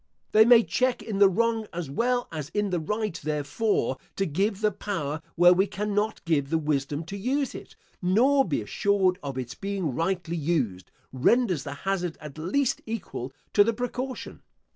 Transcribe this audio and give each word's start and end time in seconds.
They 0.31 0.45
may 0.45 0.63
check 0.63 1.03
in 1.03 1.19
the 1.19 1.29
wrong 1.29 1.67
as 1.71 1.91
well 1.91 2.27
as 2.31 2.49
in 2.55 2.71
the 2.71 2.79
right 2.79 3.21
therefore 3.23 3.97
to 4.15 4.25
give 4.25 4.61
the 4.61 4.71
power 4.71 5.21
where 5.35 5.53
we 5.53 5.67
cannot 5.67 6.25
give 6.25 6.49
the 6.49 6.57
wisdom 6.57 7.03
to 7.03 7.15
use 7.15 7.53
it, 7.53 7.75
nor 8.01 8.43
be 8.43 8.63
assured 8.63 9.19
of 9.21 9.37
its 9.37 9.53
being 9.53 9.93
rightly 9.93 10.37
used, 10.37 10.89
renders 11.13 11.61
the 11.61 11.75
hazard 11.85 12.17
at 12.19 12.39
least 12.39 12.81
equal 12.87 13.31
to 13.53 13.63
the 13.63 13.73
precaution. 13.73 14.41